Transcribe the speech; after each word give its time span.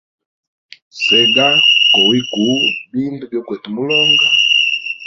Sega 1.01 1.47
kowi 1.91 2.19
kuu 2.29 2.59
bindu 2.91 3.23
byokwete 3.29 3.67
mulonga. 3.75 4.27